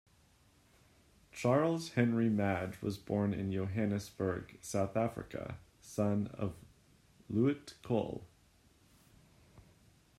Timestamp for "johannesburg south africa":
3.51-5.59